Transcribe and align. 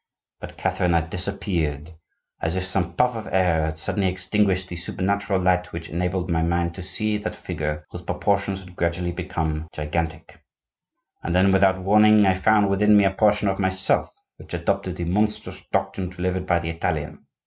But 0.39 0.57
Catherine 0.57 0.93
had 0.93 1.11
disappeared, 1.11 1.93
as 2.41 2.55
if 2.55 2.65
some 2.65 2.93
puff 2.95 3.15
of 3.15 3.27
air 3.31 3.65
had 3.65 3.77
suddenly 3.77 4.07
extinguished 4.07 4.69
the 4.69 4.75
supernatural 4.75 5.39
light 5.39 5.71
which 5.71 5.89
enabled 5.89 6.27
my 6.27 6.41
mind 6.41 6.73
to 6.73 6.81
see 6.81 7.19
that 7.19 7.35
Figure 7.35 7.85
whose 7.91 8.01
proportions 8.01 8.61
had 8.61 8.75
gradually 8.75 9.11
become 9.11 9.67
gigantic. 9.71 10.43
And 11.21 11.35
then, 11.35 11.51
without 11.51 11.77
warning, 11.83 12.25
I 12.25 12.33
found 12.33 12.67
within 12.71 12.97
me 12.97 13.03
a 13.03 13.11
portion 13.11 13.47
of 13.47 13.59
myself 13.59 14.11
which 14.37 14.55
adopted 14.55 14.95
the 14.95 15.05
monstrous 15.05 15.61
doctrine 15.71 16.09
delivered 16.09 16.47
by 16.47 16.57
the 16.57 16.71
Italian. 16.71 17.27